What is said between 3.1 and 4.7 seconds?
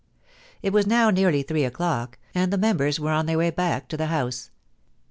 on their way back to the House.